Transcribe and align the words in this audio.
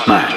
conscious. 0.00 0.33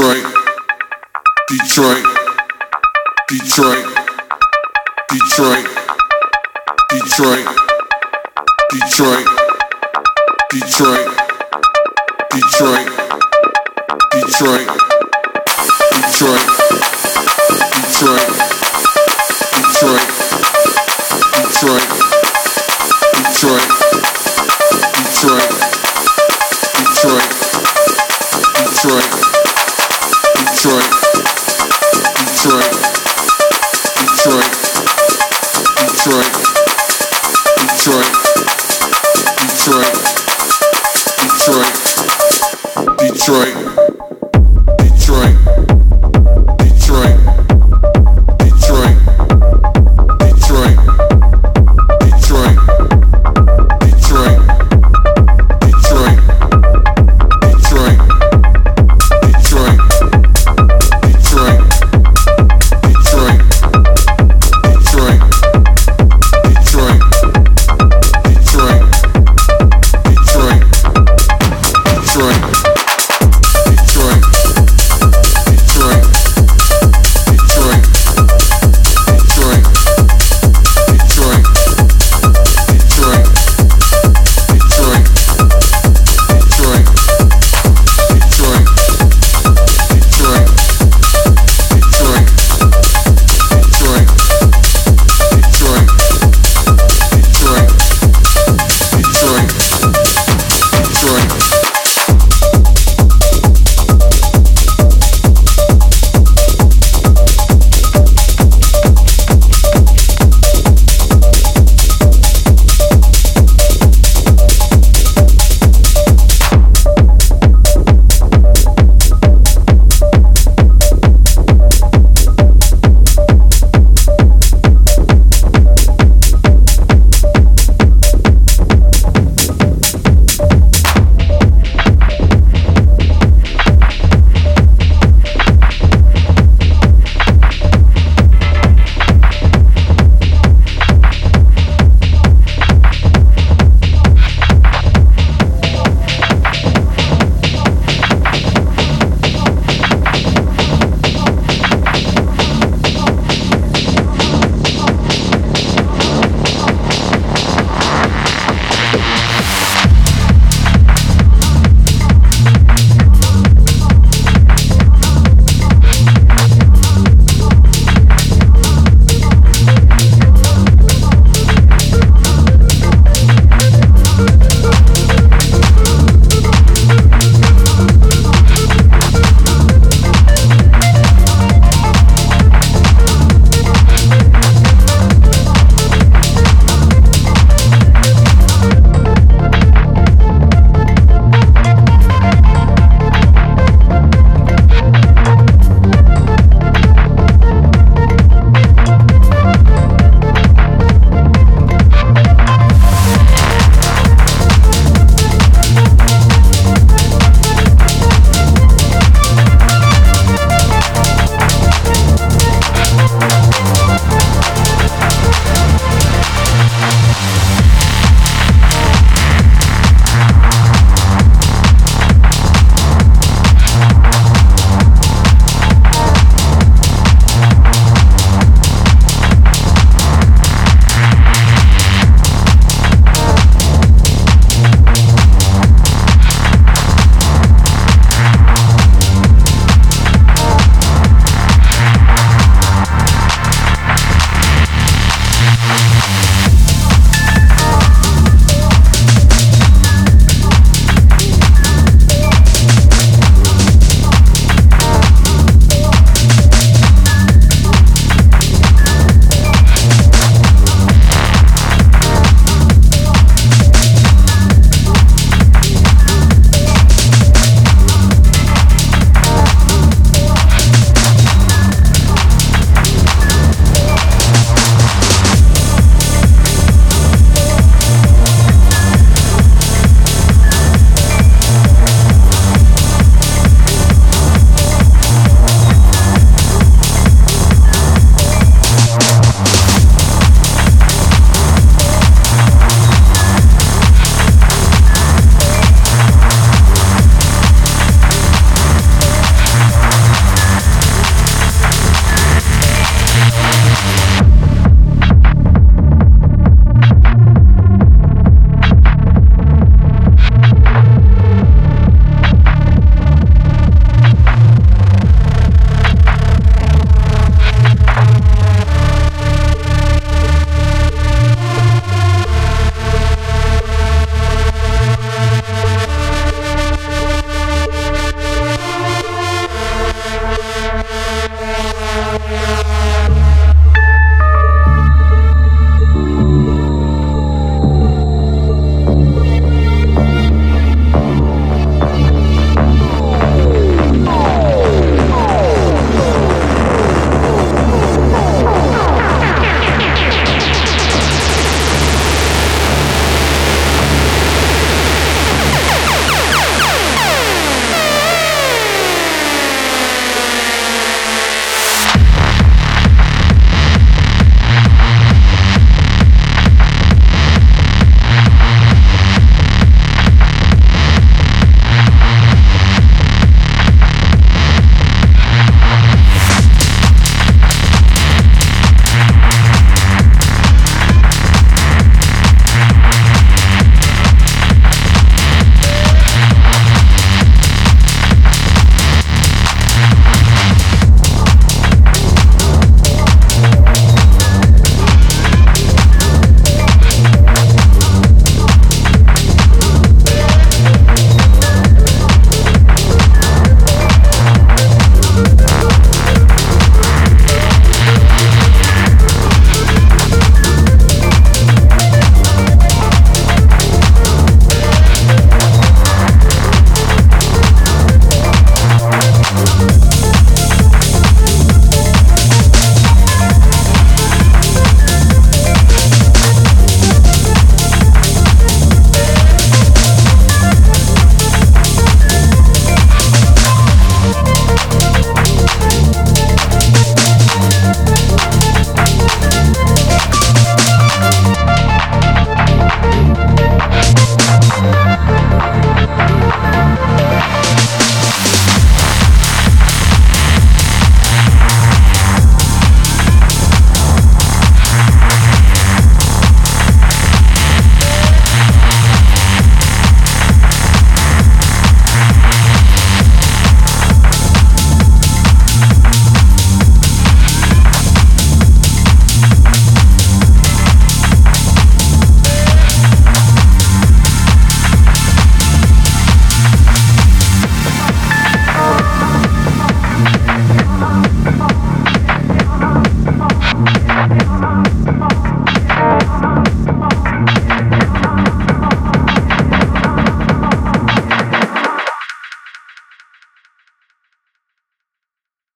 Detroit, 0.00 0.24
Detroit, 1.50 2.04
Detroit, 3.28 3.84
Detroit, 5.10 5.66
Detroit, 6.88 7.46
Detroit, 8.70 9.26
Detroit, 10.48 11.06
Detroit, 12.30 12.88
Detroit, 14.10 14.79